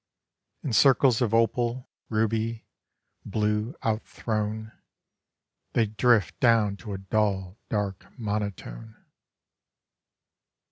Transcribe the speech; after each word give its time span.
In 0.63 0.73
circles 0.73 1.21
of 1.21 1.31
opal, 1.31 1.87
ruby, 2.09 2.65
blue, 3.23 3.75
out 3.83 4.01
thrown, 4.01 4.71
They 5.73 5.85
drift 5.85 6.39
down 6.39 6.77
to 6.77 6.93
a 6.93 6.97
dull, 6.97 7.59
dark 7.69 8.07
monotone. 8.17 8.95